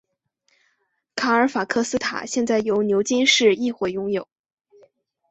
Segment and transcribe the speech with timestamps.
[1.15, 4.27] 卡尔法克斯塔现在由牛津市议会拥有。